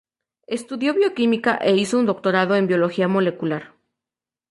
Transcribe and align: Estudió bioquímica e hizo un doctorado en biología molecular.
Estudió 0.47 0.95
bioquímica 0.95 1.57
e 1.57 1.75
hizo 1.77 1.99
un 1.99 2.07
doctorado 2.07 2.55
en 2.55 2.65
biología 2.65 3.07
molecular. 3.07 3.75